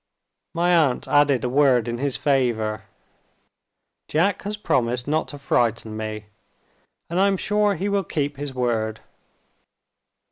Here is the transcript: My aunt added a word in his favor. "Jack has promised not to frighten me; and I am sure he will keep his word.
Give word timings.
My 0.55 0.75
aunt 0.75 1.07
added 1.07 1.43
a 1.43 1.47
word 1.49 1.87
in 1.87 1.99
his 1.99 2.17
favor. 2.17 2.85
"Jack 4.07 4.41
has 4.41 4.57
promised 4.57 5.07
not 5.07 5.27
to 5.27 5.37
frighten 5.37 5.95
me; 5.95 6.25
and 7.07 7.19
I 7.19 7.27
am 7.27 7.37
sure 7.37 7.75
he 7.75 7.87
will 7.87 8.03
keep 8.03 8.37
his 8.37 8.51
word. 8.51 9.01